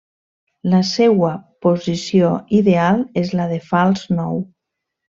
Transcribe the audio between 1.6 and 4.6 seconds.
posició ideal és la de fals nou.